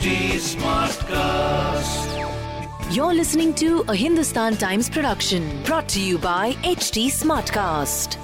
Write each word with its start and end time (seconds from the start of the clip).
Smartcast. 0.00 0.94
You're 2.94 3.14
listening 3.14 3.54
to 3.54 3.84
a 3.88 3.94
Hindustan 3.94 4.56
Times 4.56 4.90
production 4.90 5.62
brought 5.64 5.88
to 5.90 6.00
you 6.00 6.18
by 6.18 6.52
HT 6.62 7.06
Smartcast. 7.06 8.16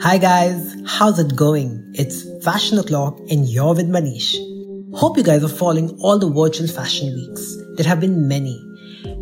Hi 0.00 0.18
guys, 0.18 0.76
how's 0.86 1.18
it 1.18 1.34
going? 1.34 1.92
It's 1.94 2.24
Fashion 2.44 2.78
O'Clock 2.78 3.18
and 3.28 3.48
you're 3.48 3.74
with 3.74 3.88
Manish. 3.88 4.36
Hope 4.94 5.16
you 5.16 5.24
guys 5.24 5.42
are 5.42 5.48
following 5.48 5.90
all 6.00 6.18
the 6.18 6.30
virtual 6.30 6.68
fashion 6.68 7.12
weeks. 7.12 7.56
There 7.76 7.86
have 7.86 8.00
been 8.00 8.28
many. 8.28 8.65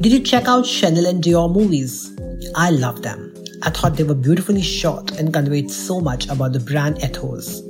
Did 0.01 0.13
you 0.13 0.21
check 0.21 0.49
out 0.49 0.67
Chanel 0.67 1.07
and 1.07 1.23
Dior 1.23 1.53
movies? 1.53 2.17
I 2.55 2.71
love 2.71 3.03
them. 3.03 3.35
I 3.63 3.71
thought 3.71 3.97
they 3.97 4.05
were 4.05 4.15
beautifully 4.15 4.63
shot 4.63 5.19
and 5.19 5.33
conveyed 5.33 5.71
so 5.71 6.01
much 6.01 6.29
about 6.29 6.53
the 6.55 6.61
brand 6.61 7.03
ethos. 7.03 7.61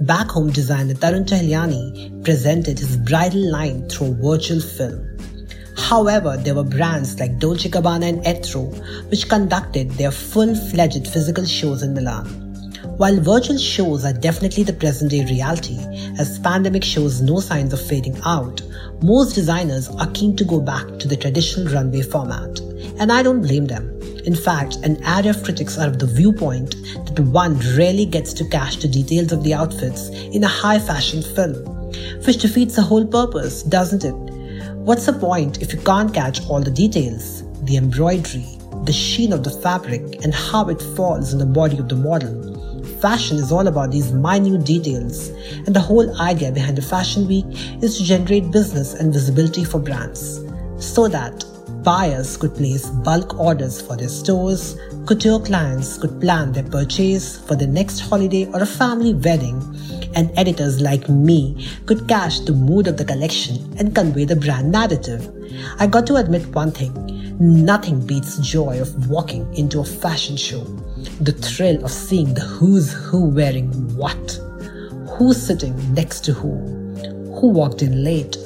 Back 0.00 0.28
home 0.28 0.50
designer 0.50 0.94
Tarun 0.94 1.26
Tahiliani 1.26 2.24
presented 2.24 2.78
his 2.78 2.96
bridal 2.96 3.50
line 3.50 3.88
through 3.88 4.14
virtual 4.14 4.60
film. 4.60 5.18
However, 5.76 6.36
there 6.36 6.54
were 6.54 6.64
brands 6.64 7.20
like 7.20 7.38
Dolce 7.38 7.68
Gabbana 7.68 8.08
and 8.08 8.24
Etro 8.24 8.66
which 9.10 9.28
conducted 9.28 9.90
their 9.92 10.10
full-fledged 10.10 11.06
physical 11.06 11.44
shows 11.44 11.82
in 11.82 11.94
Milan. 11.94 12.47
While 12.98 13.20
virtual 13.20 13.58
shows 13.58 14.04
are 14.04 14.12
definitely 14.12 14.64
the 14.64 14.72
present 14.72 15.12
day 15.12 15.24
reality, 15.24 15.78
as 16.18 16.40
pandemic 16.40 16.82
shows 16.82 17.20
no 17.20 17.38
signs 17.38 17.72
of 17.72 17.80
fading 17.80 18.20
out, 18.24 18.60
most 19.00 19.36
designers 19.36 19.88
are 19.88 20.10
keen 20.10 20.34
to 20.34 20.44
go 20.44 20.60
back 20.60 20.84
to 20.98 21.06
the 21.06 21.16
traditional 21.16 21.72
runway 21.72 22.02
format. 22.02 22.58
And 22.98 23.12
I 23.12 23.22
don't 23.22 23.40
blame 23.40 23.66
them. 23.66 23.88
In 24.24 24.34
fact, 24.34 24.78
an 24.82 25.00
area 25.04 25.30
of 25.30 25.44
critics 25.44 25.78
are 25.78 25.86
of 25.86 26.00
the 26.00 26.08
viewpoint 26.08 26.74
that 27.06 27.20
one 27.20 27.56
rarely 27.76 28.04
gets 28.04 28.32
to 28.32 28.48
catch 28.48 28.78
the 28.78 28.88
details 28.88 29.30
of 29.30 29.44
the 29.44 29.54
outfits 29.54 30.08
in 30.08 30.42
a 30.42 30.48
high 30.48 30.80
fashion 30.80 31.22
film, 31.22 31.54
which 32.26 32.38
defeats 32.38 32.74
the 32.74 32.82
whole 32.82 33.06
purpose, 33.06 33.62
doesn't 33.62 34.04
it? 34.04 34.16
What's 34.74 35.06
the 35.06 35.12
point 35.12 35.62
if 35.62 35.72
you 35.72 35.78
can't 35.82 36.12
catch 36.12 36.44
all 36.48 36.60
the 36.60 36.72
details? 36.72 37.44
The 37.62 37.76
embroidery, 37.76 38.58
the 38.82 38.92
sheen 38.92 39.32
of 39.32 39.44
the 39.44 39.52
fabric, 39.52 40.24
and 40.24 40.34
how 40.34 40.68
it 40.68 40.82
falls 40.96 41.32
on 41.32 41.38
the 41.38 41.46
body 41.46 41.78
of 41.78 41.88
the 41.88 41.94
model. 41.94 42.47
Fashion 43.00 43.36
is 43.36 43.52
all 43.52 43.68
about 43.68 43.92
these 43.92 44.12
minute 44.12 44.64
details, 44.64 45.28
and 45.66 45.74
the 45.74 45.80
whole 45.80 46.20
idea 46.20 46.50
behind 46.50 46.78
a 46.78 46.82
fashion 46.82 47.28
week 47.28 47.44
is 47.80 47.96
to 47.96 48.04
generate 48.04 48.50
business 48.50 48.94
and 48.94 49.12
visibility 49.12 49.62
for 49.62 49.78
brands 49.78 50.40
so 50.78 51.06
that 51.06 51.44
buyers 51.84 52.36
could 52.36 52.54
place 52.56 52.86
bulk 52.86 53.38
orders 53.38 53.80
for 53.80 53.96
their 53.96 54.08
stores, 54.08 54.76
couture 55.06 55.38
clients 55.38 55.96
could 55.96 56.20
plan 56.20 56.50
their 56.52 56.64
purchase 56.64 57.38
for 57.46 57.54
the 57.54 57.66
next 57.66 58.00
holiday 58.00 58.46
or 58.46 58.62
a 58.62 58.66
family 58.66 59.14
wedding, 59.14 59.62
and 60.16 60.36
editors 60.36 60.80
like 60.80 61.08
me 61.08 61.68
could 61.86 62.08
catch 62.08 62.40
the 62.46 62.52
mood 62.52 62.88
of 62.88 62.96
the 62.96 63.04
collection 63.04 63.56
and 63.78 63.94
convey 63.94 64.24
the 64.24 64.34
brand 64.34 64.72
narrative. 64.72 65.32
I 65.78 65.86
got 65.86 66.04
to 66.08 66.16
admit 66.16 66.46
one 66.48 66.72
thing 66.72 67.17
nothing 67.40 68.04
beats 68.04 68.38
joy 68.38 68.80
of 68.80 69.08
walking 69.08 69.52
into 69.54 69.80
a 69.80 69.84
fashion 69.84 70.36
show. 70.36 70.64
The 71.20 71.32
thrill 71.32 71.84
of 71.84 71.90
seeing 71.90 72.34
the 72.34 72.40
who's 72.40 72.92
who 72.92 73.28
wearing 73.28 73.70
what, 73.96 74.32
who's 75.16 75.40
sitting 75.40 75.94
next 75.94 76.24
to 76.24 76.32
who, 76.32 76.56
who 77.38 77.48
walked 77.48 77.82
in 77.82 78.02
late, 78.02 78.36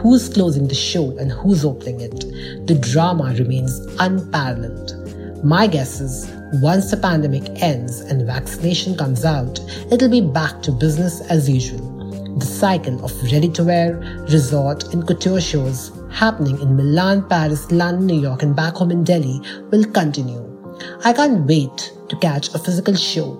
who's 0.00 0.28
closing 0.28 0.66
the 0.66 0.74
show 0.74 1.16
and 1.18 1.30
who's 1.30 1.64
opening 1.64 2.00
it. 2.00 2.66
The 2.66 2.78
drama 2.80 3.34
remains 3.38 3.78
unparalleled. 4.00 5.44
My 5.44 5.66
guess 5.66 6.00
is 6.00 6.28
once 6.60 6.90
the 6.90 6.96
pandemic 6.96 7.44
ends 7.62 8.00
and 8.00 8.26
vaccination 8.26 8.96
comes 8.96 9.24
out, 9.24 9.60
it'll 9.90 10.08
be 10.08 10.20
back 10.20 10.62
to 10.62 10.72
business 10.72 11.20
as 11.30 11.48
usual. 11.48 11.92
The 12.38 12.46
cycle 12.46 13.04
of 13.04 13.12
ready 13.30 13.48
to 13.50 13.64
wear, 13.64 13.96
resort, 14.30 14.92
and 14.92 15.06
couture 15.06 15.40
shows 15.40 15.90
happening 16.12 16.60
in 16.60 16.76
Milan, 16.76 17.28
Paris, 17.28 17.70
London, 17.72 18.06
New 18.06 18.20
York, 18.20 18.42
and 18.42 18.54
back 18.54 18.74
home 18.74 18.90
in 18.90 19.04
Delhi 19.04 19.40
will 19.70 19.84
continue. 19.84 20.48
I 21.04 21.12
can't 21.12 21.46
wait 21.46 21.92
to 22.08 22.16
catch 22.16 22.54
a 22.54 22.58
physical 22.58 22.94
show, 22.94 23.38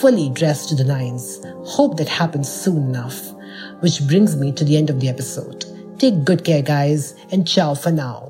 fully 0.00 0.30
dressed 0.30 0.68
to 0.68 0.74
the 0.74 0.84
nines. 0.84 1.44
Hope 1.64 1.96
that 1.96 2.08
happens 2.08 2.48
soon 2.48 2.88
enough. 2.88 3.32
Which 3.80 4.06
brings 4.06 4.36
me 4.36 4.52
to 4.52 4.64
the 4.64 4.76
end 4.76 4.90
of 4.90 5.00
the 5.00 5.08
episode. 5.08 5.64
Take 5.98 6.24
good 6.24 6.44
care, 6.44 6.62
guys, 6.62 7.14
and 7.30 7.46
ciao 7.46 7.74
for 7.74 7.90
now. 7.90 8.29